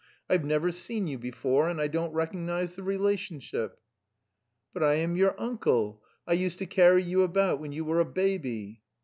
I've 0.27 0.43
never 0.43 0.71
seen 0.71 1.05
you 1.05 1.19
before 1.19 1.69
and 1.69 1.79
I 1.79 1.87
don't 1.87 2.11
recognise 2.11 2.75
the 2.75 2.81
relationship." 2.81 3.79
"But 4.73 4.81
I 4.81 4.95
am 4.95 5.15
your 5.15 5.39
uncle; 5.39 6.01
I 6.25 6.33
used 6.33 6.57
to 6.57 6.65
carry 6.65 7.03
you 7.03 7.21
about 7.21 7.59
when 7.59 7.71
you 7.71 7.85
were 7.85 7.99
a 7.99 8.05
baby!" 8.05 8.81